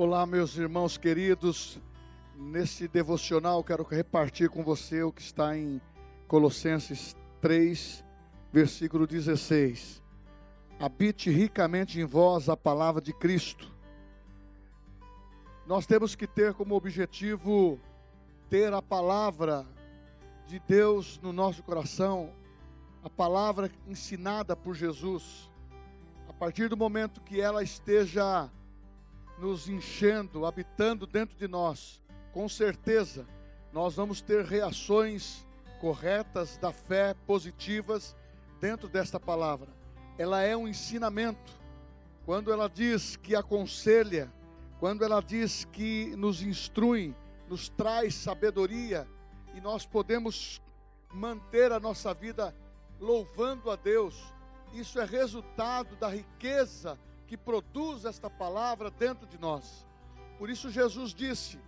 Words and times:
Olá, 0.00 0.24
meus 0.24 0.56
irmãos 0.56 0.96
queridos. 0.96 1.76
Nesse 2.36 2.86
devocional, 2.86 3.64
quero 3.64 3.82
repartir 3.82 4.48
com 4.48 4.62
você 4.62 5.02
o 5.02 5.10
que 5.10 5.20
está 5.20 5.58
em 5.58 5.80
Colossenses 6.28 7.16
3, 7.40 8.04
versículo 8.52 9.08
16. 9.08 10.00
Habite 10.78 11.30
ricamente 11.30 12.00
em 12.00 12.04
vós 12.04 12.48
a 12.48 12.56
palavra 12.56 13.02
de 13.02 13.12
Cristo. 13.12 13.74
Nós 15.66 15.84
temos 15.84 16.14
que 16.14 16.28
ter 16.28 16.54
como 16.54 16.76
objetivo 16.76 17.80
ter 18.48 18.72
a 18.72 18.80
palavra 18.80 19.66
de 20.46 20.60
Deus 20.60 21.18
no 21.20 21.32
nosso 21.32 21.60
coração, 21.64 22.32
a 23.02 23.10
palavra 23.10 23.68
ensinada 23.84 24.54
por 24.54 24.76
Jesus. 24.76 25.50
A 26.28 26.32
partir 26.32 26.68
do 26.68 26.76
momento 26.76 27.20
que 27.20 27.40
ela 27.40 27.64
esteja 27.64 28.48
nos 29.40 29.68
enchendo, 29.68 30.44
habitando 30.44 31.06
dentro 31.06 31.36
de 31.36 31.46
nós, 31.46 32.00
com 32.32 32.48
certeza 32.48 33.26
nós 33.72 33.94
vamos 33.94 34.20
ter 34.20 34.44
reações 34.44 35.46
corretas 35.80 36.56
da 36.56 36.72
fé, 36.72 37.14
positivas, 37.26 38.16
dentro 38.60 38.88
desta 38.88 39.20
palavra. 39.20 39.68
Ela 40.16 40.42
é 40.42 40.56
um 40.56 40.66
ensinamento. 40.66 41.52
Quando 42.24 42.52
ela 42.52 42.68
diz 42.68 43.16
que 43.16 43.36
aconselha, 43.36 44.32
quando 44.80 45.04
ela 45.04 45.20
diz 45.20 45.64
que 45.64 46.14
nos 46.16 46.42
instrui, 46.42 47.14
nos 47.48 47.68
traz 47.68 48.14
sabedoria, 48.14 49.06
e 49.54 49.60
nós 49.60 49.86
podemos 49.86 50.60
manter 51.12 51.72
a 51.72 51.80
nossa 51.80 52.12
vida 52.12 52.54
louvando 53.00 53.70
a 53.70 53.76
Deus, 53.76 54.14
isso 54.72 55.00
é 55.00 55.04
resultado 55.04 55.96
da 55.96 56.08
riqueza 56.08 56.98
que 57.28 57.36
produz 57.36 58.06
esta 58.06 58.30
palavra 58.30 58.90
dentro 58.90 59.26
de 59.26 59.38
nós. 59.38 59.86
Por 60.38 60.48
isso, 60.48 60.70
Jesus 60.70 61.12
disse 61.12 61.60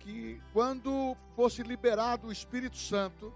que 0.00 0.42
quando 0.52 1.16
fosse 1.36 1.62
liberado 1.62 2.26
o 2.26 2.32
Espírito 2.32 2.76
Santo, 2.76 3.32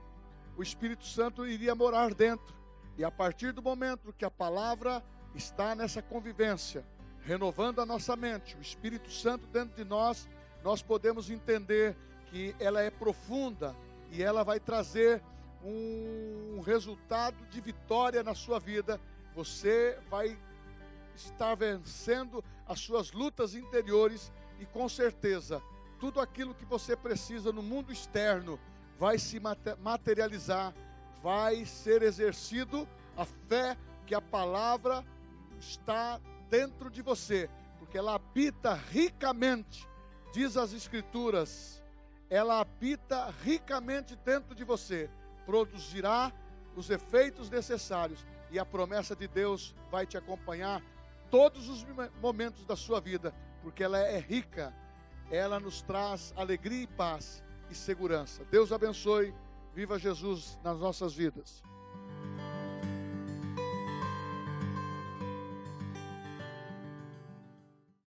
o 0.57 0.63
Espírito 0.63 1.07
Santo 1.07 1.47
iria 1.47 1.75
morar 1.75 2.13
dentro. 2.13 2.55
E 2.97 3.05
a 3.05 3.11
partir 3.13 3.53
do 3.53 3.63
momento 3.63 4.13
que 4.13 4.25
a 4.25 4.31
palavra 4.31 5.05
está 5.37 5.73
nessa 5.75 6.03
convivência, 6.03 6.85
renovando 7.23 7.81
a 7.81 7.87
nossa 7.87 8.17
mente, 8.17 8.57
o 8.57 8.61
Espírito 8.61 9.11
Santo 9.11 9.47
dentro 9.47 9.77
de 9.77 9.85
nós, 9.85 10.29
nós 10.65 10.83
podemos 10.83 11.31
entender 11.31 11.97
que 12.27 12.57
ela 12.59 12.83
é 12.83 12.91
profunda 12.91 13.75
e 14.11 14.21
ela 14.21 14.43
vai 14.43 14.59
trazer 14.59 15.23
um 15.63 16.61
resultado 16.61 17.37
de 17.47 17.61
vitória 17.61 18.23
na 18.25 18.35
sua 18.35 18.59
vida. 18.59 19.01
Você 19.35 19.97
vai 20.11 20.37
estar 21.19 21.55
vencendo 21.55 22.43
as 22.67 22.81
suas 22.81 23.13
lutas 23.13 23.55
interiores 23.55 24.33
e 24.59 24.67
com 24.67 24.89
certeza 24.89 25.63
tudo 25.99 26.21
aquilo 26.21 26.55
que 26.55 26.65
você 26.65 26.97
precisa 26.97 27.53
no 27.53 27.63
mundo 27.63 27.93
externo 27.93 28.59
vai 28.99 29.19
se 29.19 29.41
materializar, 29.41 30.75
vai 31.23 31.65
ser 31.65 32.03
exercido 32.03 32.89
a 33.17 33.25
fé 33.25 33.77
que 34.07 34.15
a 34.15 34.21
palavra 34.21 35.05
está 35.59 36.21
dentro 36.49 36.91
de 36.91 37.03
você, 37.03 37.51
porque 37.79 37.99
ela 37.99 38.15
habita 38.15 38.75
ricamente, 38.75 39.89
diz 40.33 40.57
as 40.57 40.73
Escrituras, 40.73 41.83
ela 42.31 42.61
habita 42.61 43.33
ricamente 43.43 44.17
dentro 44.17 44.55
de 44.55 44.65
você, 44.65 45.11
produzirá 45.45 46.33
os 46.77 46.91
efeitos 46.91 47.51
necessários 47.51 48.25
e 48.51 48.59
a 48.59 48.65
promessa 48.65 49.17
de 49.17 49.27
Deus 49.27 49.75
vai 49.91 50.07
te 50.07 50.17
acompanhar 50.17 50.83
todos 51.31 51.69
os 51.69 51.87
momentos 52.21 52.65
da 52.65 52.77
sua 52.77 53.01
vida, 53.01 53.35
porque 53.63 53.83
ela 53.83 53.99
é 53.99 54.19
rica, 54.19 54.75
ela 55.31 55.61
nos 55.61 55.83
traz 55.83 56.33
alegria 56.37 56.83
e 56.83 56.87
paz 56.87 57.43
e 57.71 57.75
segurança. 57.75 58.45
Deus 58.51 58.73
abençoe, 58.73 59.35
viva 59.75 59.99
Jesus 59.99 60.59
nas 60.63 60.79
nossas 60.79 61.15
vidas. 61.15 61.63